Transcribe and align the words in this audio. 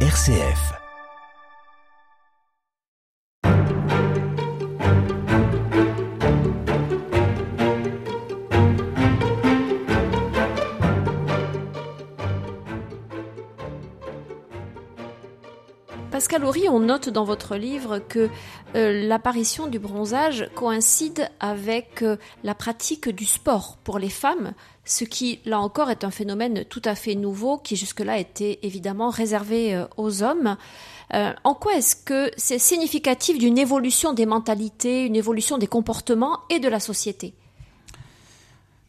RCF. 0.00 0.85
Pascal 16.26 16.44
Horry, 16.44 16.68
on 16.68 16.80
note 16.80 17.08
dans 17.08 17.22
votre 17.22 17.54
livre 17.54 18.00
que 18.00 18.28
euh, 18.74 19.06
l'apparition 19.06 19.68
du 19.68 19.78
bronzage 19.78 20.50
coïncide 20.56 21.30
avec 21.38 22.02
euh, 22.02 22.16
la 22.42 22.56
pratique 22.56 23.08
du 23.08 23.24
sport 23.24 23.76
pour 23.84 24.00
les 24.00 24.08
femmes, 24.08 24.52
ce 24.84 25.04
qui, 25.04 25.38
là 25.44 25.60
encore, 25.60 25.88
est 25.88 26.02
un 26.02 26.10
phénomène 26.10 26.64
tout 26.64 26.82
à 26.84 26.96
fait 26.96 27.14
nouveau 27.14 27.58
qui 27.58 27.76
jusque-là 27.76 28.18
était 28.18 28.58
évidemment 28.62 29.08
réservé 29.08 29.76
euh, 29.76 29.84
aux 29.96 30.24
hommes. 30.24 30.56
en 31.12 31.54
quoi 31.54 31.76
est-ce 31.76 31.94
que 31.94 32.32
c'est 32.36 32.58
significatif 32.58 33.38
d'une 33.38 33.56
évolution 33.56 34.12
des 34.12 34.26
mentalités, 34.26 35.06
une 35.06 35.14
évolution 35.14 35.58
des 35.58 35.68
comportements 35.68 36.40
et 36.50 36.58
de 36.58 36.68
la 36.68 36.80
société? 36.80 37.34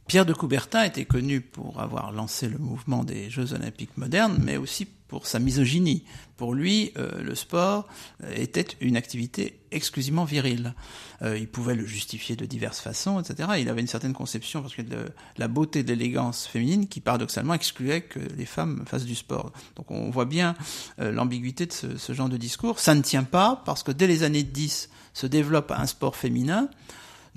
Pierre 0.08 0.26
de 0.26 0.34
Coubertin 0.34 0.84
était 0.84 1.04
connu 1.04 1.42
pour 1.42 1.82
avoir 1.82 2.14
lancé 2.14 2.48
le 2.48 2.58
mouvement 2.58 3.04
des 3.04 3.30
Jeux 3.30 3.54
olympiques 3.54 3.98
modernes, 3.98 4.40
mais 4.42 4.56
aussi 4.56 4.86
pour 4.86 5.28
sa 5.28 5.40
misogynie. 5.40 6.06
Pour 6.38 6.54
lui, 6.54 6.94
euh, 6.98 7.22
le 7.22 7.36
sport 7.36 7.88
euh, 8.24 8.34
était 8.34 8.68
une 8.80 8.96
activité 8.96 9.60
exclusivement 9.72 10.24
virile. 10.24 10.76
Euh, 11.24 11.38
il 11.38 11.50
pouvait 11.50 11.76
le 11.76 11.86
justifier 11.86 12.38
de 12.38 12.46
diverses 12.46 12.80
façons, 12.80 13.20
etc. 13.20 13.50
Il 13.60 13.68
avait 13.68 13.82
une 13.82 13.88
certaine 13.88 14.14
conception 14.14 14.62
parce 14.62 14.76
que 14.76 14.82
de 14.82 15.08
la 15.38 15.50
beauté, 15.50 15.84
de 15.84 15.90
l'élégance 15.90 16.48
féminine 16.48 16.88
qui 16.88 17.02
paradoxalement 17.02 17.54
excluait 17.54 18.02
que 18.02 18.20
les 18.38 18.46
femmes 18.46 18.86
fassent 18.88 19.06
du 19.06 19.16
sport. 19.16 19.52
Donc 19.76 19.92
on 19.92 20.10
voit 20.10 20.26
bien 20.26 20.56
l'ambiguïté 20.98 21.66
de 21.66 21.74
ce, 21.74 21.98
ce 21.98 22.14
genre 22.14 22.30
de 22.30 22.38
discours. 22.38 22.80
Ça 22.80 22.96
ne 22.96 23.02
tient 23.02 23.24
pas 23.24 23.62
parce 23.66 23.84
que 23.84 23.92
dès 23.92 24.08
les 24.08 24.24
années 24.24 24.44
10 24.44 24.90
se 25.14 25.28
développe 25.28 25.72
un 25.72 25.86
sport 25.86 26.16
féminin 26.16 26.70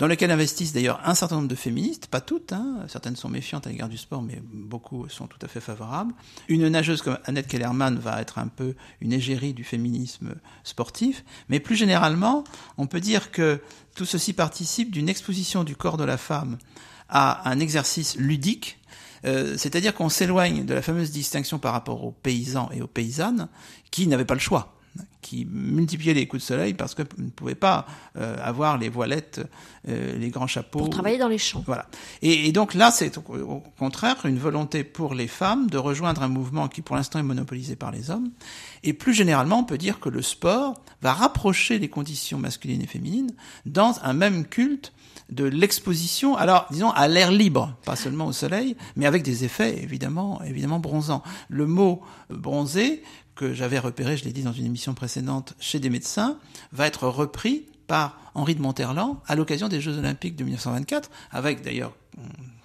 dans 0.01 0.07
lequel 0.07 0.31
investissent 0.31 0.73
d'ailleurs 0.73 0.99
un 1.05 1.13
certain 1.13 1.35
nombre 1.35 1.47
de 1.47 1.53
féministes, 1.53 2.07
pas 2.07 2.21
toutes, 2.21 2.53
hein, 2.53 2.77
certaines 2.87 3.15
sont 3.15 3.29
méfiantes 3.29 3.67
à 3.67 3.69
l'égard 3.69 3.87
du 3.87 3.99
sport, 3.99 4.23
mais 4.23 4.41
beaucoup 4.51 5.07
sont 5.09 5.27
tout 5.27 5.37
à 5.43 5.47
fait 5.47 5.59
favorables. 5.59 6.11
Une 6.47 6.67
nageuse 6.69 7.03
comme 7.03 7.19
Annette 7.25 7.45
Kellerman 7.45 7.99
va 7.99 8.19
être 8.19 8.39
un 8.39 8.47
peu 8.47 8.73
une 8.99 9.13
égérie 9.13 9.53
du 9.53 9.63
féminisme 9.63 10.33
sportif, 10.63 11.23
mais 11.49 11.59
plus 11.59 11.75
généralement, 11.75 12.43
on 12.79 12.87
peut 12.87 12.99
dire 12.99 13.29
que 13.29 13.61
tout 13.95 14.05
ceci 14.05 14.33
participe 14.33 14.89
d'une 14.89 15.07
exposition 15.07 15.63
du 15.63 15.75
corps 15.75 15.97
de 15.97 16.03
la 16.03 16.17
femme 16.17 16.57
à 17.07 17.47
un 17.47 17.59
exercice 17.59 18.15
ludique, 18.15 18.79
euh, 19.25 19.55
c'est-à-dire 19.55 19.93
qu'on 19.93 20.09
s'éloigne 20.09 20.65
de 20.65 20.73
la 20.73 20.81
fameuse 20.81 21.11
distinction 21.11 21.59
par 21.59 21.73
rapport 21.73 22.03
aux 22.03 22.11
paysans 22.11 22.71
et 22.73 22.81
aux 22.81 22.87
paysannes 22.87 23.49
qui 23.91 24.07
n'avaient 24.07 24.25
pas 24.25 24.33
le 24.33 24.39
choix 24.39 24.80
qui 25.21 25.45
multipliait 25.49 26.13
les 26.13 26.27
coups 26.27 26.41
de 26.41 26.47
soleil 26.47 26.73
parce 26.73 26.95
que 26.95 27.03
ne 27.17 27.29
pouvait 27.29 27.55
pas 27.55 27.85
euh, 28.17 28.35
avoir 28.41 28.77
les 28.77 28.89
voilettes, 28.89 29.41
euh, 29.87 30.17
les 30.17 30.29
grands 30.29 30.47
chapeaux. 30.47 30.79
Pour 30.79 30.89
travailler 30.89 31.17
dans 31.17 31.27
les 31.27 31.37
champs. 31.37 31.63
Voilà. 31.65 31.87
Et, 32.21 32.47
et 32.47 32.51
donc 32.51 32.73
là, 32.73 32.91
c'est 32.91 33.17
au, 33.17 33.63
contraire 33.77 34.17
une 34.25 34.39
volonté 34.39 34.83
pour 34.83 35.13
les 35.13 35.27
femmes 35.27 35.69
de 35.69 35.77
rejoindre 35.77 36.23
un 36.23 36.27
mouvement 36.27 36.67
qui 36.67 36.81
pour 36.81 36.95
l'instant 36.95 37.19
est 37.19 37.23
monopolisé 37.23 37.75
par 37.75 37.91
les 37.91 38.09
hommes. 38.09 38.31
Et 38.83 38.93
plus 38.93 39.13
généralement, 39.13 39.59
on 39.59 39.63
peut 39.63 39.77
dire 39.77 39.99
que 39.99 40.09
le 40.09 40.21
sport 40.21 40.81
va 41.01 41.13
rapprocher 41.13 41.79
les 41.79 41.89
conditions 41.89 42.37
masculines 42.37 42.81
et 42.81 42.87
féminines 42.87 43.31
dans 43.65 43.99
un 44.03 44.13
même 44.13 44.45
culte 44.45 44.91
de 45.31 45.45
l'exposition, 45.45 46.35
alors 46.35 46.67
disons 46.71 46.91
à 46.91 47.07
l'air 47.07 47.31
libre, 47.31 47.73
pas 47.85 47.95
seulement 47.95 48.25
au 48.25 48.33
soleil, 48.33 48.75
mais 48.97 49.05
avec 49.05 49.23
des 49.23 49.45
effets 49.45 49.81
évidemment, 49.81 50.41
évidemment 50.43 50.79
bronzants. 50.79 51.23
Le 51.47 51.65
mot 51.65 52.01
bronzé 52.29 53.01
que 53.35 53.53
j'avais 53.53 53.79
repéré, 53.79 54.17
je 54.17 54.25
l'ai 54.25 54.33
dit 54.33 54.43
dans 54.43 54.53
une 54.53 54.65
émission 54.65 54.93
précédente, 54.93 55.53
chez 55.59 55.79
des 55.79 55.89
médecins, 55.89 56.37
va 56.71 56.87
être 56.87 57.07
repris 57.07 57.65
par 57.87 58.19
Henri 58.35 58.55
de 58.55 58.61
Monterland 58.61 59.17
à 59.27 59.35
l'occasion 59.35 59.67
des 59.67 59.81
Jeux 59.81 59.97
Olympiques 59.97 60.35
de 60.35 60.43
1924, 60.43 61.09
avec 61.31 61.61
d'ailleurs, 61.61 61.93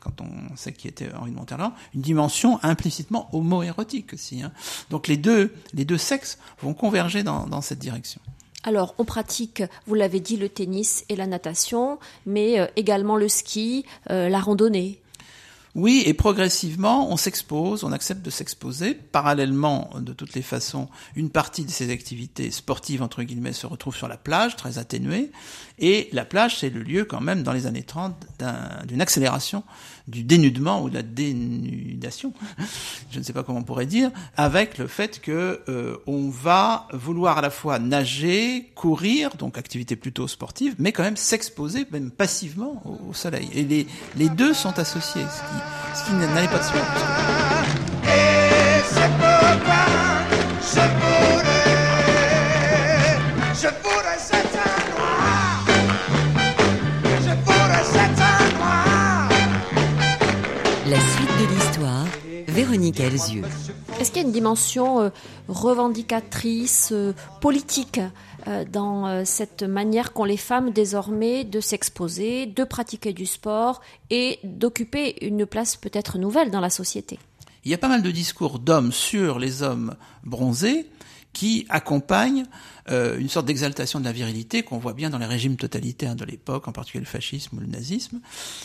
quand 0.00 0.20
on 0.20 0.56
sait 0.56 0.72
qui 0.72 0.88
était 0.88 1.12
Henri 1.14 1.30
de 1.30 1.36
Monterland, 1.36 1.72
une 1.94 2.02
dimension 2.02 2.62
implicitement 2.62 3.28
homo-érotique 3.32 4.12
aussi. 4.12 4.42
Hein. 4.42 4.52
Donc 4.90 5.08
les 5.08 5.16
deux, 5.16 5.52
les 5.72 5.84
deux 5.84 5.98
sexes 5.98 6.38
vont 6.60 6.74
converger 6.74 7.22
dans, 7.22 7.46
dans 7.46 7.60
cette 7.60 7.78
direction. 7.78 8.20
Alors, 8.66 8.96
on 8.98 9.04
pratique, 9.04 9.62
vous 9.86 9.94
l'avez 9.94 10.18
dit, 10.18 10.36
le 10.36 10.48
tennis 10.48 11.04
et 11.08 11.14
la 11.14 11.28
natation, 11.28 12.00
mais 12.26 12.58
euh, 12.58 12.66
également 12.74 13.16
le 13.16 13.28
ski, 13.28 13.84
euh, 14.10 14.28
la 14.28 14.40
randonnée. 14.40 15.00
Oui, 15.76 16.02
et 16.06 16.14
progressivement, 16.14 17.12
on 17.12 17.18
s'expose, 17.18 17.84
on 17.84 17.92
accepte 17.92 18.22
de 18.24 18.30
s'exposer. 18.30 18.94
Parallèlement, 18.94 19.90
de 20.00 20.14
toutes 20.14 20.32
les 20.32 20.40
façons, 20.40 20.88
une 21.16 21.28
partie 21.28 21.66
de 21.66 21.70
ces 21.70 21.90
activités 21.90 22.50
sportives, 22.50 23.02
entre 23.02 23.22
guillemets, 23.22 23.52
se 23.52 23.66
retrouve 23.66 23.94
sur 23.94 24.08
la 24.08 24.16
plage, 24.16 24.56
très 24.56 24.78
atténuée. 24.78 25.30
Et 25.78 26.08
la 26.12 26.24
plage, 26.24 26.60
c'est 26.60 26.70
le 26.70 26.82
lieu 26.82 27.04
quand 27.04 27.20
même, 27.20 27.42
dans 27.42 27.52
les 27.52 27.66
années 27.66 27.82
30, 27.82 28.14
d'une 28.86 29.02
accélération 29.02 29.64
du 30.08 30.22
dénudement 30.22 30.82
ou 30.82 30.88
de 30.88 30.94
la 30.94 31.02
dénudation, 31.02 32.32
je 33.10 33.18
ne 33.18 33.24
sais 33.24 33.32
pas 33.32 33.42
comment 33.42 33.58
on 33.60 33.64
pourrait 33.64 33.86
dire, 33.86 34.10
avec 34.36 34.78
le 34.78 34.86
fait 34.86 35.20
que 35.20 35.60
euh, 35.68 35.96
on 36.06 36.28
va 36.28 36.86
vouloir 36.92 37.38
à 37.38 37.40
la 37.40 37.50
fois 37.50 37.78
nager, 37.78 38.70
courir, 38.74 39.36
donc 39.36 39.58
activité 39.58 39.96
plutôt 39.96 40.28
sportive, 40.28 40.74
mais 40.78 40.92
quand 40.92 41.02
même 41.02 41.16
s'exposer, 41.16 41.86
même 41.90 42.10
passivement, 42.10 42.82
au, 43.08 43.12
soleil. 43.14 43.48
Et 43.54 43.64
les, 43.64 43.86
les 44.16 44.28
deux 44.28 44.54
sont 44.54 44.78
associés, 44.78 45.24
ce 45.94 46.04
qui, 46.04 46.10
qui 46.10 46.12
n'allait 46.14 46.48
pas 46.48 46.58
de 46.58 46.64
soi. 46.64 46.80
Véronique 62.56 63.00
Elzieux. 63.00 63.44
Est-ce 64.00 64.10
qu'il 64.10 64.22
y 64.22 64.24
a 64.24 64.26
une 64.26 64.32
dimension 64.32 65.00
euh, 65.00 65.10
revendicatrice, 65.46 66.88
euh, 66.90 67.12
politique 67.42 68.00
euh, 68.46 68.64
dans 68.64 69.26
cette 69.26 69.62
manière 69.62 70.14
qu'ont 70.14 70.24
les 70.24 70.38
femmes 70.38 70.70
désormais 70.70 71.44
de 71.44 71.60
s'exposer, 71.60 72.46
de 72.46 72.64
pratiquer 72.64 73.12
du 73.12 73.26
sport 73.26 73.82
et 74.08 74.38
d'occuper 74.42 75.22
une 75.26 75.44
place 75.44 75.76
peut-être 75.76 76.16
nouvelle 76.16 76.50
dans 76.50 76.60
la 76.60 76.70
société? 76.70 77.18
Il 77.66 77.70
y 77.70 77.74
a 77.74 77.78
pas 77.78 77.88
mal 77.88 78.02
de 78.02 78.10
discours 78.10 78.58
d'hommes 78.58 78.90
sur 78.90 79.38
les 79.38 79.62
hommes 79.62 79.94
bronzés 80.24 80.86
qui 81.36 81.66
accompagnent 81.68 82.46
euh, 82.88 83.18
une 83.18 83.28
sorte 83.28 83.44
d'exaltation 83.44 84.00
de 84.00 84.06
la 84.06 84.12
virilité 84.12 84.62
qu'on 84.62 84.78
voit 84.78 84.94
bien 84.94 85.10
dans 85.10 85.18
les 85.18 85.26
régimes 85.26 85.56
totalitaires 85.56 86.16
de 86.16 86.24
l'époque, 86.24 86.66
en 86.66 86.72
particulier 86.72 87.04
le 87.04 87.10
fascisme 87.10 87.58
ou 87.58 87.60
le 87.60 87.66
nazisme. 87.66 88.20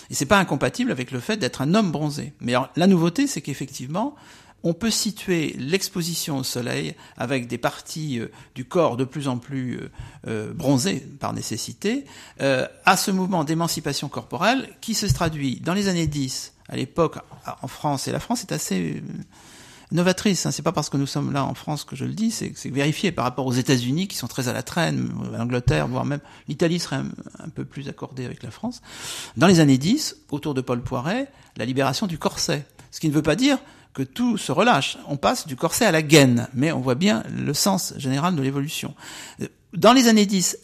Et 0.10 0.14
c'est 0.14 0.26
pas 0.26 0.40
incompatible 0.40 0.90
avec 0.90 1.12
le 1.12 1.20
fait 1.20 1.36
d'être 1.36 1.62
un 1.62 1.74
homme 1.74 1.92
bronzé. 1.92 2.32
Mais 2.40 2.54
la 2.78 2.88
nouveauté, 2.88 3.28
c'est 3.28 3.42
qu'effectivement, 3.42 4.16
on 4.64 4.74
peut 4.74 4.90
situer 4.90 5.54
l'exposition 5.60 6.38
au 6.38 6.44
soleil 6.46 6.96
avec 7.18 7.48
des 7.48 7.58
parties 7.58 8.20
euh, 8.20 8.32
du 8.56 8.64
corps 8.64 8.96
de 8.96 9.04
plus 9.04 9.28
en 9.28 9.38
plus 9.38 9.76
euh, 9.76 9.92
euh 10.28 10.54
bronzées 10.54 11.06
par 11.20 11.34
nécessité 11.34 12.06
à 12.40 12.96
ce 12.96 13.12
mouvement 13.12 13.44
d'émancipation 13.44 14.08
corporelle 14.08 14.70
qui 14.80 14.94
se 14.94 15.08
traduit 15.08 15.60
dans 15.60 15.74
les 15.74 15.90
années 15.90 16.08
10 16.08 16.54
à 16.70 16.78
l'époque 16.78 17.18
en 17.62 17.68
France 17.68 18.08
et 18.08 18.14
la 18.14 18.22
France 18.22 18.44
est 18.44 18.54
assez 18.54 19.04
novatrice. 19.92 20.46
Hein. 20.46 20.52
C'est 20.52 20.62
pas 20.62 20.72
parce 20.72 20.90
que 20.90 20.98
nous 20.98 21.08
sommes 21.08 21.32
là 21.32 21.46
en 21.46 21.54
France 21.54 21.84
que 21.84 21.96
je 21.96 22.06
le 22.06 22.14
dis, 22.14 22.32
c'est 22.32 22.70
vérifié 22.70 23.12
par 23.12 23.26
rapport 23.26 23.46
aux 23.46 23.54
États-Unis 23.54 24.08
qui 24.08 24.18
sont 24.18 24.28
très 24.28 24.48
à 24.48 24.54
la 24.54 24.64
traîne, 24.64 25.12
l'Angleterre, 25.32 25.88
voire 25.88 26.06
même 26.06 26.22
l'Italie 26.48 26.80
serait 26.80 26.98
un, 26.98 27.50
peu 27.50 27.66
plus 27.66 27.90
accordée 27.90 28.26
avec 28.26 28.44
la 28.44 28.52
France. 28.52 28.82
Dans 29.38 29.48
les 29.48 29.60
années 29.60 29.78
10, 29.78 30.18
autour 30.32 30.54
de 30.54 30.62
Paul 30.62 30.82
Poiret, 30.82 31.32
la 31.58 31.66
libération 31.66 32.08
du 32.08 32.18
corset. 32.18 32.66
Ce 32.92 33.00
qui 33.00 33.08
ne 33.08 33.14
veut 33.14 33.22
pas 33.22 33.36
dire 33.36 33.58
que 33.94 34.04
tout 34.04 34.38
se 34.38 34.52
relâche. 34.52 34.98
On 35.08 35.18
passe 35.18 35.48
du 35.48 35.56
corset 35.56 35.86
à 35.86 35.92
la 35.92 36.02
gaine, 36.02 36.48
mais 36.54 36.72
on 36.72 36.80
voit 36.80 36.96
bien 36.96 37.24
le 37.36 37.54
sens 37.54 37.94
général 37.98 38.36
de 38.36 38.42
l'évolution. 38.42 38.96
Dans 39.74 39.94
les 39.94 40.08
années 40.08 40.26
10, 40.26 40.58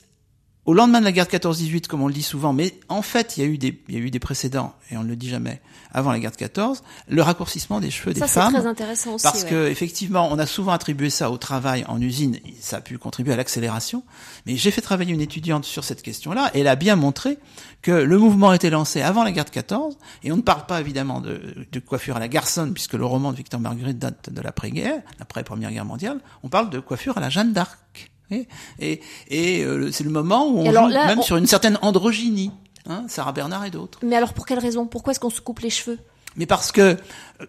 au 0.68 0.74
lendemain 0.74 1.00
de 1.00 1.06
la 1.06 1.14
guerre 1.14 1.26
de 1.26 1.32
14-18, 1.32 1.88
comme 1.88 2.02
on 2.02 2.10
le 2.10 2.14
dit 2.14 2.22
souvent, 2.22 2.52
mais 2.52 2.74
en 2.90 3.02
fait, 3.02 3.38
il 3.38 3.44
y 3.44 3.48
a 3.48 3.50
eu 3.50 3.58
des, 3.58 3.82
il 3.88 3.96
y 3.96 3.98
a 3.98 4.02
eu 4.02 4.12
des 4.12 4.20
précédents, 4.20 4.76
et 4.92 4.98
on 4.98 5.04
ne 5.04 5.08
le 5.08 5.16
dit 5.16 5.30
jamais, 5.30 5.62
avant 5.94 6.12
la 6.12 6.20
guerre 6.20 6.32
de 6.32 6.36
14, 6.36 6.84
le 7.08 7.22
raccourcissement 7.22 7.80
des 7.80 7.90
cheveux 7.90 8.14
des 8.14 8.20
femmes. 8.20 8.30
Ça, 8.30 8.46
c'est 8.52 8.58
très 8.60 8.68
intéressant 8.68 9.14
aussi. 9.14 9.24
Parce 9.24 9.46
que, 9.46 9.70
effectivement, 9.70 10.28
on 10.30 10.38
a 10.38 10.46
souvent 10.46 10.74
attribué 10.74 11.10
ça 11.10 11.32
au 11.32 11.38
travail 11.38 11.86
en 11.88 12.02
usine, 12.02 12.38
ça 12.60 12.78
a 12.78 12.82
pu 12.82 12.98
contribuer 12.98 13.32
à 13.32 13.38
l'accélération, 13.38 14.04
mais 14.46 14.58
j'ai 14.58 14.72
fait 14.72 14.82
travailler 14.82 15.14
une 15.14 15.22
étudiante 15.22 15.64
sur 15.64 15.86
cette 15.86 16.02
question-là, 16.02 16.52
et 16.54 16.60
elle 16.60 16.68
a 16.68 16.76
bien 16.76 16.98
montré 16.98 17.38
que 17.82 17.92
le 17.92 18.18
mouvement 18.18 18.50
a 18.50 18.56
été 18.56 18.70
lancé 18.70 19.02
avant 19.02 19.24
la 19.24 19.32
guerre 19.32 19.46
de 19.46 19.52
14, 19.52 19.98
et 20.24 20.34
on 20.34 20.36
ne 20.36 20.42
parle 20.42 20.66
pas 20.66 20.82
évidemment 20.82 21.22
de, 21.22 21.66
de 21.72 21.80
coiffure 21.80 22.18
à 22.18 22.20
la 22.20 22.28
garçonne, 22.28 22.74
puisque 22.74 22.94
le 22.94 23.06
roman 23.06 23.32
de 23.32 23.38
Victor 23.38 23.62
Marguerite 23.62 24.00
date 24.00 24.34
de 24.34 24.42
l'après-guerre, 24.42 25.02
l'après-première 25.18 25.72
guerre 25.72 25.86
mondiale, 25.86 26.20
on 26.44 26.50
parle 26.50 26.70
de 26.70 26.82
coiffure 26.82 27.18
à 27.18 27.22
la 27.22 27.30
Jeanne 27.30 27.54
d'Arc. 27.54 28.12
Et, 28.32 29.02
et 29.30 29.64
euh, 29.64 29.92
c'est 29.92 30.04
le 30.04 30.10
moment 30.10 30.48
où 30.50 30.60
on 30.60 30.72
joue 30.72 30.88
même 30.90 31.22
sur 31.22 31.38
une 31.38 31.48
certaine 31.48 31.78
androgynie, 31.82 32.52
hein, 32.88 33.06
Sarah 33.08 33.32
Bernard 33.32 33.66
et 33.66 33.72
d'autres. 33.72 34.00
Mais 34.04 34.16
alors 34.16 34.34
pour 34.34 34.46
quelle 34.46 34.60
raison? 34.60 34.86
Pourquoi 34.86 35.12
est-ce 35.12 35.20
qu'on 35.20 35.30
se 35.30 35.42
coupe 35.42 35.60
les 35.60 35.70
cheveux? 35.70 36.00
Mais 36.36 36.46
parce 36.46 36.72
que 36.72 36.82
euh, 36.82 37.46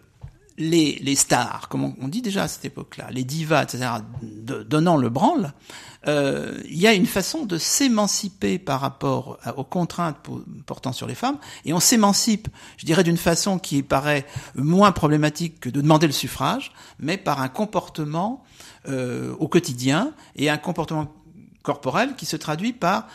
les, 0.59 0.99
les 1.01 1.15
stars, 1.15 1.69
comme 1.69 1.95
on, 1.99 2.07
dit 2.09 2.21
déjà 2.21 2.43
à 2.43 2.47
cette 2.49 2.65
époque-là, 2.65 3.07
les 3.11 3.23
divas, 3.23 3.63
etc., 3.63 3.87
donnant 4.21 4.97
le 4.97 5.09
branle, 5.09 5.53
euh, 6.07 6.59
il 6.65 6.77
y 6.77 6.85
a 6.85 6.93
une 6.93 7.05
façon 7.05 7.45
de 7.45 7.57
s'émanciper 7.57 8.59
par 8.59 8.81
rapport 8.81 9.39
aux 9.55 9.63
contraintes 9.63 10.17
portant 10.65 10.91
sur 10.91 11.07
les 11.07 11.15
femmes, 11.15 11.37
et 11.63 11.71
on 11.71 11.79
s'émancipe, 11.79 12.49
je 12.77 12.85
dirais, 12.85 13.03
d'une 13.05 13.17
façon 13.17 13.57
qui 13.57 13.81
paraît 13.83 14.25
moins 14.53 14.91
problématique 14.91 15.61
que 15.61 15.69
de 15.69 15.79
demander 15.79 16.07
le 16.07 16.13
suffrage, 16.13 16.73
mais 16.99 17.17
par 17.17 17.41
un 17.41 17.47
comportement 17.47 18.43
euh, 18.89 19.33
au 19.39 19.47
quotidien 19.47 20.11
et 20.35 20.49
un 20.49 20.57
comportement 20.57 21.07
corporel 21.63 22.15
qui 22.15 22.25
se 22.25 22.35
traduit 22.35 22.73
par 22.73 23.07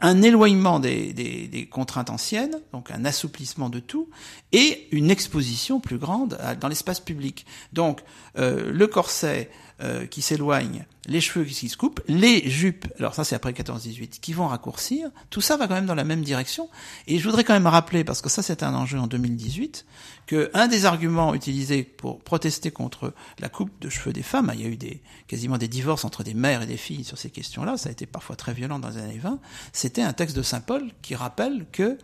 un 0.00 0.22
éloignement 0.22 0.78
des, 0.80 1.68
contraintes 1.70 2.10
anciennes, 2.10 2.60
donc 2.72 2.90
un 2.90 3.04
assouplissement 3.04 3.68
de 3.68 3.80
tout, 3.80 4.08
et 4.52 4.88
une 4.92 5.10
exposition 5.10 5.80
plus 5.80 5.98
grande 5.98 6.38
dans 6.60 6.68
l'espace 6.68 7.00
public. 7.00 7.46
Donc 7.72 8.00
euh, 8.38 8.70
le 8.72 8.86
corset 8.86 9.50
euh, 9.80 10.06
qui 10.06 10.22
s'éloigne, 10.22 10.86
les 11.06 11.20
cheveux 11.20 11.44
qui 11.44 11.68
se 11.68 11.76
coupent, 11.76 12.00
les 12.08 12.50
jupes, 12.50 12.86
alors 12.98 13.14
ça 13.14 13.22
c'est 13.22 13.36
après 13.36 13.52
14-18, 13.52 14.18
qui 14.18 14.32
vont 14.32 14.48
raccourcir, 14.48 15.08
tout 15.30 15.40
ça 15.40 15.56
va 15.56 15.68
quand 15.68 15.74
même 15.74 15.86
dans 15.86 15.94
la 15.94 16.02
même 16.02 16.22
direction. 16.22 16.68
Et 17.06 17.20
je 17.20 17.24
voudrais 17.24 17.44
quand 17.44 17.52
même 17.52 17.68
rappeler, 17.68 18.02
parce 18.02 18.20
que 18.20 18.28
ça 18.28 18.42
c'est 18.42 18.64
un 18.64 18.74
enjeu 18.74 18.98
en 18.98 19.06
2018, 19.06 19.86
que 20.26 20.50
un 20.52 20.66
des 20.66 20.84
arguments 20.84 21.32
utilisés 21.32 21.84
pour 21.84 22.18
protester 22.18 22.72
contre 22.72 23.14
la 23.38 23.48
coupe 23.48 23.70
de 23.80 23.88
cheveux 23.88 24.12
des 24.12 24.24
femmes, 24.24 24.50
il 24.54 24.60
y 24.62 24.64
a 24.64 24.68
eu 24.68 24.76
des, 24.76 25.00
quasiment 25.28 25.58
des 25.58 25.68
divorces 25.68 26.04
entre 26.04 26.24
des 26.24 26.34
mères 26.34 26.62
et 26.62 26.66
des 26.66 26.76
filles 26.76 27.04
sur 27.04 27.16
ces 27.16 27.30
questions-là, 27.30 27.76
ça 27.76 27.88
a 27.88 27.92
été 27.92 28.04
parfois 28.04 28.34
très 28.34 28.54
violent 28.54 28.80
dans 28.80 28.88
les 28.88 28.98
années 28.98 29.18
20, 29.18 29.38
c'était 29.72 30.02
un 30.02 30.12
texte 30.12 30.36
de 30.36 30.42
Saint 30.42 30.60
Paul 30.60 30.90
qui 31.02 31.14
rappelle 31.14 31.66
que 31.70 31.98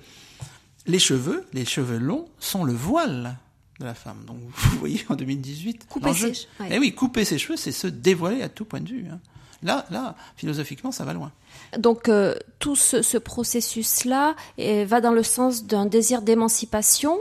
les 0.87 1.01
cheveux, 1.01 1.45
les 1.53 1.65
cheveux 1.65 1.99
longs, 1.99 2.29
sont 2.39 2.63
le 2.63 2.73
voile 2.73 3.39
de 3.81 3.85
la 3.85 3.95
femme. 3.95 4.25
Donc 4.27 4.39
vous 4.55 4.79
voyez 4.79 5.05
en 5.09 5.15
2018, 5.15 5.87
couper 5.89 6.15
ses, 6.15 6.49
eh 6.71 6.79
oui, 6.79 6.95
couper 6.95 7.25
ses 7.25 7.39
cheveux, 7.39 7.57
c'est 7.57 7.73
se 7.73 7.87
dévoiler 7.87 8.43
à 8.43 8.49
tout 8.49 8.65
point 8.65 8.81
de 8.81 8.89
vue. 8.89 9.07
Hein. 9.11 9.21
Là, 9.63 9.87
là, 9.91 10.15
philosophiquement, 10.37 10.93
ça 10.93 11.05
va 11.05 11.15
loin. 11.15 11.33
Donc 11.79 12.09
euh, 12.09 12.35
tout 12.59 12.77
ce, 12.77 13.01
ce 13.01 13.17
processus-là 13.17 14.37
eh, 14.59 14.85
va 14.85 15.01
dans 15.01 15.13
le 15.13 15.23
sens 15.23 15.65
d'un 15.65 15.87
désir 15.87 16.21
d'émancipation 16.21 17.19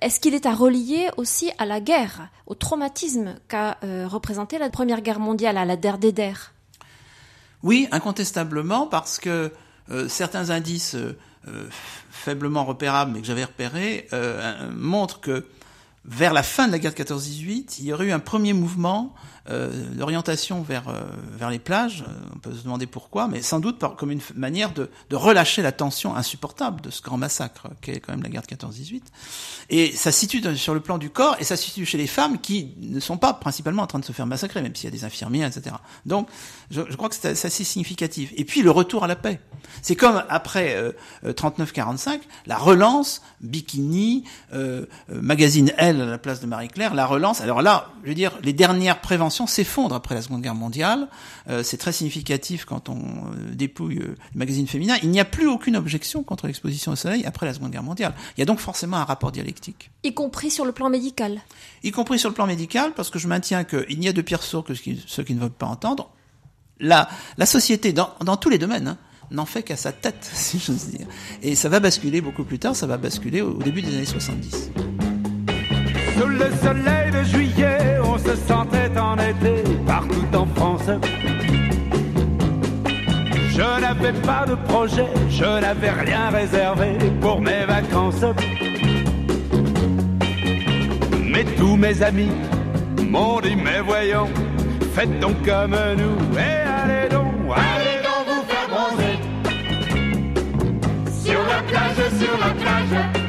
est-ce 0.00 0.18
qu'il 0.18 0.34
est 0.34 0.46
à 0.46 0.54
relier 0.54 1.08
aussi 1.16 1.50
à 1.58 1.66
la 1.66 1.80
guerre, 1.80 2.28
au 2.46 2.54
traumatisme 2.54 3.34
qu'a 3.48 3.76
euh, 3.84 4.06
représenté 4.08 4.58
la 4.58 4.70
Première 4.70 5.02
Guerre 5.02 5.20
mondiale, 5.20 5.58
à 5.58 5.64
la 5.64 5.76
der 5.76 5.98
des 5.98 6.12
der? 6.12 6.52
Oui, 7.62 7.86
incontestablement, 7.92 8.86
parce 8.86 9.18
que 9.18 9.52
euh, 9.90 10.08
certains 10.08 10.48
indices 10.48 10.94
euh, 10.94 11.68
faiblement 12.10 12.64
repérables, 12.64 13.12
mais 13.12 13.20
que 13.20 13.26
j'avais 13.26 13.44
repérés, 13.44 14.08
montrent 14.74 15.20
que 15.20 15.46
vers 16.04 16.32
la 16.32 16.42
fin 16.42 16.66
de 16.66 16.72
la 16.72 16.78
guerre 16.78 16.94
de 16.94 17.02
14-18, 17.02 17.76
il 17.78 17.84
y 17.84 17.92
aurait 17.92 18.06
eu 18.06 18.12
un 18.12 18.20
premier 18.20 18.52
mouvement 18.52 19.14
euh, 19.48 19.70
d'orientation 19.94 20.62
vers, 20.62 20.88
euh, 20.88 21.00
vers 21.36 21.50
les 21.50 21.58
plages. 21.58 22.04
Euh, 22.06 22.12
on 22.34 22.38
peut 22.38 22.52
se 22.54 22.62
demander 22.62 22.86
pourquoi, 22.86 23.26
mais 23.26 23.42
sans 23.42 23.58
doute 23.58 23.78
par, 23.78 23.96
comme 23.96 24.10
une 24.10 24.20
manière 24.34 24.72
de, 24.72 24.90
de 25.08 25.16
relâcher 25.16 25.60
la 25.60 25.72
tension 25.72 26.14
insupportable 26.14 26.80
de 26.82 26.90
ce 26.90 27.02
grand 27.02 27.16
massacre 27.16 27.68
qu'est 27.80 28.00
quand 28.00 28.12
même 28.12 28.22
la 28.22 28.28
guerre 28.28 28.42
de 28.42 28.46
14-18. 28.46 29.02
Et 29.70 29.92
ça 29.92 30.12
se 30.12 30.20
situe 30.20 30.56
sur 30.56 30.72
le 30.72 30.80
plan 30.80 30.98
du 30.98 31.10
corps, 31.10 31.36
et 31.40 31.44
ça 31.44 31.56
se 31.56 31.64
situe 31.64 31.84
chez 31.84 31.98
les 31.98 32.06
femmes 32.06 32.38
qui 32.38 32.74
ne 32.80 33.00
sont 33.00 33.16
pas 33.16 33.32
principalement 33.32 33.82
en 33.82 33.86
train 33.86 33.98
de 33.98 34.04
se 34.04 34.12
faire 34.12 34.26
massacrer, 34.26 34.62
même 34.62 34.74
s'il 34.74 34.84
y 34.84 34.92
a 34.92 34.96
des 34.96 35.04
infirmières, 35.04 35.48
etc. 35.48 35.74
Donc, 36.06 36.28
je, 36.70 36.82
je 36.88 36.96
crois 36.96 37.08
que 37.08 37.14
c'est 37.14 37.28
assez 37.28 37.64
significatif. 37.64 38.32
Et 38.36 38.44
puis, 38.44 38.62
le 38.62 38.70
retour 38.70 39.04
à 39.04 39.06
la 39.06 39.16
paix. 39.16 39.40
C'est 39.82 39.96
comme 39.96 40.22
après 40.28 40.76
euh, 40.76 40.92
39-45, 41.24 42.20
la 42.46 42.56
relance, 42.56 43.22
bikini, 43.40 44.24
magazine 45.08 45.72
Elle 45.76 45.89
à 45.98 46.06
la 46.06 46.18
place 46.18 46.40
de 46.40 46.46
Marie-Claire, 46.46 46.94
la 46.94 47.06
relance. 47.06 47.40
Alors 47.40 47.62
là, 47.62 47.90
je 48.04 48.08
veux 48.08 48.14
dire, 48.14 48.38
les 48.42 48.52
dernières 48.52 49.00
préventions 49.00 49.46
s'effondre 49.46 49.94
après 49.94 50.14
la 50.14 50.22
Seconde 50.22 50.42
Guerre 50.42 50.54
mondiale. 50.54 51.08
Euh, 51.48 51.62
c'est 51.62 51.76
très 51.76 51.92
significatif 51.92 52.64
quand 52.64 52.88
on 52.88 52.98
euh, 52.98 53.54
dépouille 53.54 53.98
euh, 53.98 54.16
le 54.34 54.38
magazine 54.38 54.66
féminin. 54.66 54.96
Il 55.02 55.10
n'y 55.10 55.20
a 55.20 55.24
plus 55.24 55.48
aucune 55.48 55.76
objection 55.76 56.22
contre 56.22 56.46
l'exposition 56.46 56.92
au 56.92 56.96
soleil 56.96 57.24
après 57.24 57.46
la 57.46 57.54
Seconde 57.54 57.70
Guerre 57.70 57.82
mondiale. 57.82 58.14
Il 58.36 58.40
y 58.40 58.42
a 58.42 58.46
donc 58.46 58.58
forcément 58.58 58.98
un 58.98 59.04
rapport 59.04 59.32
dialectique. 59.32 59.90
Y 60.04 60.14
compris 60.14 60.50
sur 60.50 60.64
le 60.64 60.72
plan 60.72 60.90
médical 60.90 61.40
Y 61.82 61.90
compris 61.92 62.18
sur 62.18 62.28
le 62.28 62.34
plan 62.34 62.46
médical, 62.46 62.92
parce 62.94 63.10
que 63.10 63.18
je 63.18 63.28
maintiens 63.28 63.64
qu'il 63.64 63.98
n'y 63.98 64.08
a 64.08 64.12
de 64.12 64.22
pire 64.22 64.42
sourds 64.42 64.64
que 64.64 64.74
ceux 64.74 65.22
qui 65.22 65.34
ne 65.34 65.40
veulent 65.40 65.50
pas 65.50 65.66
entendre. 65.66 66.10
La, 66.78 67.08
la 67.38 67.46
société, 67.46 67.92
dans, 67.92 68.10
dans 68.24 68.36
tous 68.36 68.48
les 68.48 68.58
domaines, 68.58 68.88
hein, 68.88 68.98
n'en 69.30 69.46
fait 69.46 69.62
qu'à 69.62 69.76
sa 69.76 69.92
tête, 69.92 70.28
si 70.32 70.58
j'ose 70.58 70.88
dire. 70.88 71.06
Et 71.42 71.54
ça 71.54 71.68
va 71.68 71.80
basculer 71.80 72.20
beaucoup 72.20 72.44
plus 72.44 72.58
tard, 72.58 72.76
ça 72.76 72.86
va 72.86 72.96
basculer 72.96 73.40
au, 73.40 73.52
au 73.52 73.62
début 73.62 73.82
des 73.82 73.94
années 73.94 74.04
70. 74.04 74.70
Sous 76.20 76.28
le 76.28 76.50
soleil 76.62 77.10
de 77.10 77.22
juillet, 77.22 77.98
on 78.04 78.18
se 78.18 78.36
sentait 78.36 78.92
en 78.98 79.16
été 79.16 79.64
partout 79.86 80.36
en 80.36 80.44
France. 80.54 80.90
Je 83.48 83.80
n'avais 83.80 84.12
pas 84.20 84.44
de 84.46 84.54
projet, 84.68 85.06
je 85.30 85.44
n'avais 85.44 85.88
rien 85.88 86.28
réservé 86.28 86.98
pour 87.22 87.40
mes 87.40 87.64
vacances. 87.64 88.26
Mais 91.24 91.44
tous 91.56 91.76
mes 91.76 92.02
amis 92.02 92.32
m'ont 93.08 93.40
dit, 93.40 93.56
mais 93.56 93.80
voyons, 93.80 94.28
faites 94.92 95.18
donc 95.20 95.42
comme 95.42 95.74
nous 95.96 96.38
et 96.38 96.66
allez 96.82 97.08
donc, 97.08 97.32
allez 97.56 98.02
donc 98.04 98.26
vous 98.28 98.44
faire 98.46 98.68
bronzer. 98.68 99.16
Sur 101.24 101.40
la 101.46 101.62
plage, 101.62 102.10
sur 102.18 102.38
la 102.38 102.52
plage. 102.52 103.19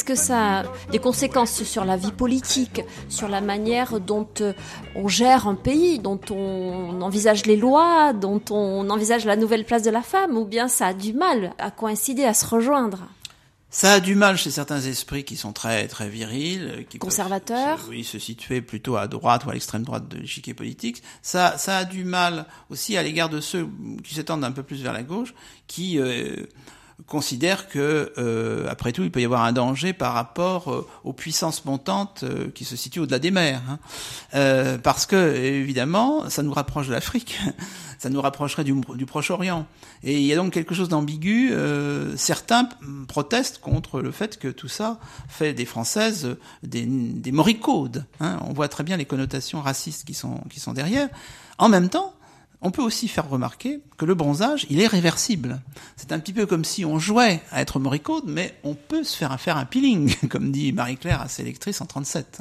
Est-ce 0.00 0.06
que 0.06 0.14
ça 0.14 0.60
a 0.60 0.62
des 0.92 0.98
conséquences 0.98 1.62
sur 1.62 1.84
la 1.84 1.98
vie 1.98 2.10
politique, 2.10 2.80
sur 3.10 3.28
la 3.28 3.42
manière 3.42 4.00
dont 4.00 4.26
euh, 4.40 4.54
on 4.94 5.08
gère 5.08 5.46
un 5.46 5.54
pays, 5.54 5.98
dont 5.98 6.18
on 6.30 7.02
envisage 7.02 7.44
les 7.44 7.56
lois, 7.56 8.14
dont 8.14 8.40
on 8.50 8.88
envisage 8.88 9.26
la 9.26 9.36
nouvelle 9.36 9.66
place 9.66 9.82
de 9.82 9.90
la 9.90 10.00
femme, 10.00 10.38
ou 10.38 10.46
bien 10.46 10.68
ça 10.68 10.86
a 10.86 10.94
du 10.94 11.12
mal 11.12 11.52
à 11.58 11.70
coïncider, 11.70 12.24
à 12.24 12.32
se 12.32 12.46
rejoindre? 12.46 13.00
Ça 13.68 13.92
a 13.92 14.00
du 14.00 14.14
mal 14.14 14.38
chez 14.38 14.50
certains 14.50 14.80
esprits 14.80 15.24
qui 15.24 15.36
sont 15.36 15.52
très 15.52 15.86
très 15.86 16.08
virils, 16.08 16.86
qui 16.88 16.98
peuvent 16.98 17.10
Conservateurs. 17.10 17.80
se- 17.82 17.90
oui, 17.90 18.02
se 18.02 18.18
situer 18.18 18.62
plutôt 18.62 18.96
à 18.96 19.06
droite 19.06 19.44
ou 19.44 19.50
à 19.50 19.52
l'extrême 19.52 19.82
droite 19.82 20.08
de 20.08 20.16
l'échiquier 20.16 20.54
politique. 20.54 21.02
Ça, 21.20 21.58
ça 21.58 21.76
a 21.76 21.84
du 21.84 22.04
mal 22.04 22.46
aussi 22.70 22.96
à 22.96 23.02
l'égard 23.02 23.28
de 23.28 23.42
ceux 23.42 23.68
qui 24.02 24.14
s'étendent 24.14 24.44
un 24.44 24.52
peu 24.52 24.62
plus 24.62 24.82
vers 24.82 24.94
la 24.94 25.02
gauche, 25.02 25.34
qui 25.66 25.98
euh, 25.98 26.36
considèrent 27.06 27.68
que, 27.68 28.12
euh, 28.18 28.68
après 28.68 28.92
tout, 28.92 29.02
il 29.02 29.10
peut 29.10 29.20
y 29.20 29.24
avoir 29.24 29.42
un 29.42 29.52
danger 29.52 29.92
par 29.92 30.14
rapport 30.14 30.72
euh, 30.72 30.86
aux 31.04 31.12
puissances 31.12 31.64
montantes 31.64 32.24
euh, 32.24 32.50
qui 32.50 32.64
se 32.64 32.76
situent 32.76 33.00
au-delà 33.00 33.18
des 33.18 33.30
mers, 33.30 33.62
hein. 33.68 33.78
Euh, 34.34 34.78
parce 34.78 35.06
que 35.06 35.34
évidemment, 35.34 36.28
ça 36.28 36.42
nous 36.42 36.52
rapproche 36.52 36.88
de 36.88 36.92
l'Afrique, 36.92 37.38
ça 37.98 38.10
nous 38.10 38.20
rapprocherait 38.20 38.64
du, 38.64 38.74
Proche-Orient, 39.06 39.66
et 40.02 40.18
il 40.18 40.26
y 40.26 40.32
a 40.32 40.36
donc 40.36 40.52
quelque 40.52 40.74
chose 40.74 40.88
d'ambigu. 40.88 41.52
certains 42.16 42.68
protestent 43.08 43.60
contre 43.60 44.00
le 44.00 44.10
fait 44.10 44.38
que 44.38 44.48
tout 44.48 44.68
ça 44.68 44.98
fait 45.28 45.52
des 45.52 45.66
Françaises 45.66 46.36
des, 46.62 46.86
des. 46.86 47.32
Hein. 48.20 48.38
On 48.46 48.52
voit 48.52 48.68
très 48.68 48.84
bien 48.84 48.96
les 48.96 49.04
connotations 49.04 49.60
racistes 49.60 50.06
qui 50.06 50.14
sont 50.14 50.40
qui 50.48 50.60
sont 50.60 50.72
derrière. 50.72 51.08
En 51.58 51.68
même 51.68 51.88
temps, 51.88 52.14
on 52.62 52.70
peut 52.70 52.82
aussi 52.82 53.08
faire 53.08 53.28
remarquer 53.28 53.80
que 53.96 54.04
le 54.04 54.14
bronzage, 54.14 54.66
il 54.70 54.80
est 54.80 54.86
réversible. 54.86 55.60
C'est 55.96 56.12
un 56.12 56.18
petit 56.18 56.32
peu 56.32 56.46
comme 56.46 56.64
si 56.64 56.84
on 56.84 56.98
jouait 56.98 57.40
à 57.50 57.60
être 57.62 57.78
moricaude, 57.78 58.24
mais 58.26 58.54
on 58.64 58.74
peut 58.74 59.02
se 59.04 59.16
faire 59.16 59.38
faire 59.40 59.56
un 59.56 59.64
peeling, 59.64 60.14
comme 60.30 60.52
dit 60.52 60.72
Marie-Claire 60.72 61.22
à 61.22 61.28
ses 61.28 61.42
lectrices 61.42 61.80
en 61.80 61.86
37. 61.86 62.40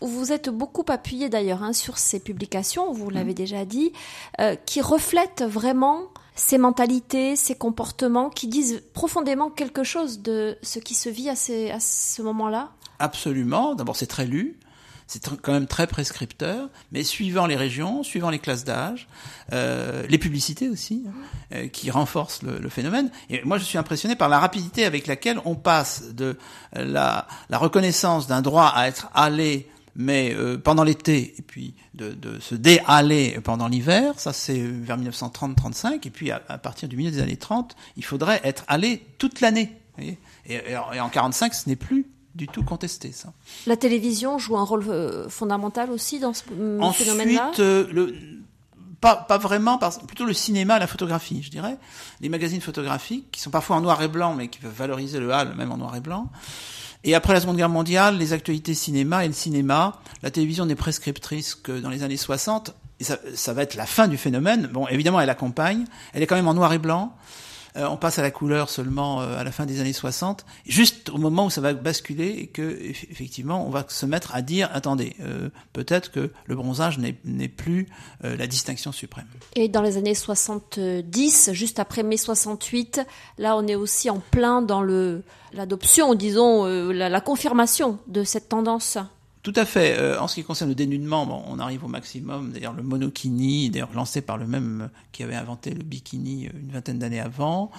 Vous 0.00 0.32
êtes 0.32 0.48
beaucoup 0.48 0.84
appuyé 0.88 1.28
d'ailleurs 1.28 1.62
hein, 1.62 1.72
sur 1.72 1.96
ces 1.98 2.18
publications, 2.18 2.92
vous 2.92 3.08
l'avez 3.08 3.34
déjà 3.34 3.64
dit, 3.64 3.92
euh, 4.40 4.56
qui 4.66 4.80
reflètent 4.80 5.44
vraiment 5.46 6.00
ces 6.34 6.58
mentalités, 6.58 7.36
ces 7.36 7.54
comportements, 7.54 8.28
qui 8.30 8.48
disent 8.48 8.82
profondément 8.94 9.48
quelque 9.50 9.84
chose 9.84 10.20
de 10.20 10.56
ce 10.62 10.78
qui 10.80 10.94
se 10.94 11.08
vit 11.08 11.28
à, 11.28 11.36
ces- 11.36 11.70
à 11.70 11.78
ce 11.78 12.20
moment-là? 12.22 12.70
Absolument. 12.98 13.74
D'abord, 13.76 13.94
c'est 13.96 14.06
très 14.06 14.24
lu. 14.26 14.58
C'est 15.06 15.28
quand 15.42 15.52
même 15.52 15.66
très 15.66 15.86
prescripteur, 15.86 16.68
mais 16.90 17.02
suivant 17.04 17.46
les 17.46 17.56
régions, 17.56 18.02
suivant 18.02 18.30
les 18.30 18.38
classes 18.38 18.64
d'âge, 18.64 19.08
euh, 19.52 20.04
les 20.08 20.18
publicités 20.18 20.68
aussi, 20.68 21.04
hein, 21.06 21.12
euh, 21.52 21.68
qui 21.68 21.90
renforcent 21.90 22.42
le, 22.42 22.58
le 22.58 22.68
phénomène. 22.68 23.10
Et 23.28 23.42
moi, 23.44 23.58
je 23.58 23.64
suis 23.64 23.78
impressionné 23.78 24.16
par 24.16 24.28
la 24.28 24.38
rapidité 24.38 24.84
avec 24.84 25.06
laquelle 25.06 25.40
on 25.44 25.54
passe 25.54 26.12
de 26.14 26.38
euh, 26.76 26.84
la, 26.84 27.26
la 27.50 27.58
reconnaissance 27.58 28.26
d'un 28.26 28.42
droit 28.42 28.72
à 28.74 28.88
être 28.88 29.10
allé, 29.14 29.68
mais 29.94 30.34
euh, 30.34 30.58
pendant 30.58 30.84
l'été, 30.84 31.34
et 31.38 31.42
puis 31.42 31.74
de, 31.94 32.12
de 32.12 32.40
se 32.40 32.54
déhaler 32.54 33.38
pendant 33.44 33.68
l'hiver, 33.68 34.18
ça 34.18 34.32
c'est 34.32 34.58
vers 34.58 34.98
1930-35, 34.98 36.06
et 36.06 36.10
puis 36.10 36.30
à, 36.30 36.38
partir 36.38 36.88
du 36.88 36.96
milieu 36.96 37.10
des 37.10 37.20
années 37.20 37.36
30, 37.36 37.76
il 37.96 38.04
faudrait 38.04 38.40
être 38.44 38.64
allé 38.68 39.04
toute 39.18 39.40
l'année. 39.40 39.76
Et, 39.98 40.16
et 40.46 40.60
et 40.94 41.00
en 41.00 41.08
45, 41.10 41.52
ce 41.52 41.68
n'est 41.68 41.76
plus 41.76 42.06
du 42.34 42.48
tout 42.48 42.62
contesté, 42.62 43.12
ça. 43.12 43.32
La 43.66 43.76
télévision 43.76 44.38
joue 44.38 44.56
un 44.56 44.64
rôle 44.64 44.84
euh, 44.88 45.28
fondamental 45.28 45.90
aussi 45.90 46.18
dans 46.18 46.32
ce 46.32 46.44
euh, 46.52 46.92
phénomène-là? 46.92 47.50
Ensuite, 47.50 47.58
le, 47.58 48.14
pas, 49.02 49.16
pas 49.16 49.36
vraiment, 49.36 49.78
plutôt 50.06 50.24
le 50.24 50.32
cinéma, 50.32 50.78
la 50.78 50.86
photographie, 50.86 51.42
je 51.42 51.50
dirais. 51.50 51.76
Les 52.20 52.28
magazines 52.28 52.60
photographiques, 52.60 53.30
qui 53.32 53.40
sont 53.40 53.50
parfois 53.50 53.76
en 53.76 53.80
noir 53.80 54.00
et 54.02 54.08
blanc, 54.08 54.34
mais 54.34 54.48
qui 54.48 54.60
peuvent 54.60 54.72
valoriser 54.72 55.18
le 55.18 55.32
hall, 55.32 55.54
même 55.56 55.72
en 55.72 55.76
noir 55.76 55.94
et 55.96 56.00
blanc. 56.00 56.30
Et 57.04 57.16
après 57.16 57.32
la 57.32 57.40
Seconde 57.40 57.56
Guerre 57.56 57.68
mondiale, 57.68 58.16
les 58.16 58.32
actualités 58.32 58.74
cinéma 58.74 59.24
et 59.24 59.28
le 59.28 59.34
cinéma, 59.34 60.00
la 60.22 60.30
télévision 60.30 60.66
n'est 60.66 60.76
prescriptrice 60.76 61.56
que 61.56 61.80
dans 61.80 61.90
les 61.90 62.04
années 62.04 62.16
60, 62.16 62.74
et 63.00 63.04
ça, 63.04 63.18
ça 63.34 63.52
va 63.52 63.62
être 63.62 63.74
la 63.74 63.86
fin 63.86 64.06
du 64.06 64.16
phénomène. 64.16 64.68
Bon, 64.68 64.86
évidemment, 64.86 65.20
elle 65.20 65.30
accompagne, 65.30 65.84
elle 66.12 66.22
est 66.22 66.26
quand 66.28 66.36
même 66.36 66.46
en 66.46 66.54
noir 66.54 66.72
et 66.72 66.78
blanc. 66.78 67.12
Euh, 67.76 67.86
on 67.88 67.96
passe 67.96 68.18
à 68.18 68.22
la 68.22 68.30
couleur 68.30 68.68
seulement 68.68 69.20
euh, 69.20 69.38
à 69.38 69.44
la 69.44 69.52
fin 69.52 69.66
des 69.66 69.80
années 69.80 69.92
60, 69.92 70.44
juste 70.66 71.08
au 71.08 71.18
moment 71.18 71.46
où 71.46 71.50
ça 71.50 71.60
va 71.60 71.72
basculer 71.72 72.28
et 72.28 72.46
que 72.46 72.62
effectivement 72.82 73.66
on 73.66 73.70
va 73.70 73.84
se 73.88 74.04
mettre 74.06 74.34
à 74.34 74.42
dire 74.42 74.68
attendez, 74.72 75.16
euh, 75.20 75.48
peut-être 75.72 76.10
que 76.10 76.30
le 76.46 76.54
bronzage 76.54 76.98
n'est 76.98 77.48
plus 77.48 77.88
la 78.22 78.46
distinction 78.46 78.92
suprême. 78.92 79.26
Et 79.56 79.68
dans 79.68 79.82
les 79.82 79.96
années 79.96 80.14
70, 80.14 81.50
juste 81.52 81.78
après 81.78 82.02
mai 82.02 82.16
68, 82.16 83.00
là 83.38 83.56
on 83.56 83.66
est 83.66 83.74
aussi 83.74 84.10
en 84.10 84.18
plein 84.18 84.62
dans 84.62 84.82
l'adoption, 84.82 86.14
disons 86.14 86.64
la 86.64 87.20
confirmation 87.20 87.98
de 88.06 88.24
cette 88.24 88.48
tendance. 88.48 88.98
Tout 89.42 89.52
à 89.56 89.64
fait. 89.64 89.98
Euh, 89.98 90.20
en 90.20 90.28
ce 90.28 90.36
qui 90.36 90.44
concerne 90.44 90.70
le 90.70 90.76
dénudement, 90.76 91.44
on 91.48 91.58
arrive 91.58 91.84
au 91.84 91.88
maximum. 91.88 92.52
D'ailleurs, 92.52 92.74
le 92.74 92.84
monokini, 92.84 93.70
d'ailleurs 93.70 93.92
lancé 93.92 94.20
par 94.20 94.38
le 94.38 94.46
même 94.46 94.88
qui 95.10 95.24
avait 95.24 95.34
inventé 95.34 95.70
le 95.70 95.82
bikini 95.82 96.46
euh, 96.46 96.50
une 96.60 96.70
vingtaine 96.70 97.00
d'années 97.00 97.18
avant. 97.18 97.72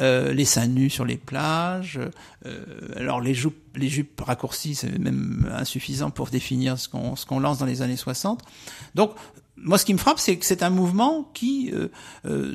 Euh, 0.00 0.32
les 0.32 0.44
seins 0.44 0.66
nus 0.66 0.90
sur 0.90 1.04
les 1.04 1.16
plages. 1.16 2.00
Euh, 2.46 2.64
alors 2.96 3.20
les 3.20 3.32
jupes, 3.32 3.56
les 3.76 3.88
jupes 3.88 4.20
raccourcies, 4.20 4.74
c'est 4.74 4.98
même 4.98 5.48
insuffisant 5.54 6.10
pour 6.10 6.28
définir 6.30 6.78
ce 6.78 6.88
qu'on 6.88 7.14
ce 7.14 7.26
qu'on 7.26 7.38
lance 7.38 7.58
dans 7.58 7.66
les 7.66 7.82
années 7.82 7.96
60. 7.96 8.42
Donc 8.96 9.12
moi, 9.56 9.78
ce 9.78 9.84
qui 9.84 9.94
me 9.94 9.98
frappe, 9.98 10.18
c'est 10.18 10.36
que 10.36 10.44
c'est 10.44 10.62
un 10.62 10.70
mouvement 10.70 11.30
qui 11.32 11.70
euh, 11.72 11.88
euh, 12.26 12.54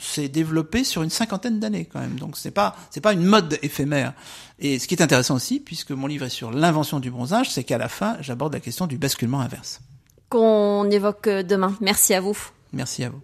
s'est 0.00 0.28
développé 0.28 0.84
sur 0.84 1.02
une 1.02 1.10
cinquantaine 1.10 1.60
d'années 1.60 1.86
quand 1.90 2.00
même. 2.00 2.18
Donc 2.18 2.36
c'est 2.36 2.50
pas 2.50 2.76
c'est 2.90 3.00
pas 3.00 3.12
une 3.12 3.24
mode 3.24 3.58
éphémère. 3.62 4.14
Et 4.58 4.78
ce 4.78 4.88
qui 4.88 4.94
est 4.94 5.02
intéressant 5.02 5.34
aussi, 5.34 5.60
puisque 5.60 5.90
mon 5.90 6.06
livre 6.06 6.26
est 6.26 6.30
sur 6.30 6.50
l'invention 6.50 6.98
du 7.00 7.10
bronzage, 7.10 7.50
c'est 7.50 7.64
qu'à 7.64 7.78
la 7.78 7.88
fin, 7.88 8.16
j'aborde 8.20 8.54
la 8.54 8.60
question 8.60 8.86
du 8.86 8.98
basculement 8.98 9.40
inverse. 9.40 9.80
Qu'on 10.28 10.90
évoque 10.90 11.28
demain. 11.28 11.74
Merci 11.80 12.14
à 12.14 12.20
vous. 12.20 12.36
Merci 12.72 13.04
à 13.04 13.10
vous. 13.10 13.20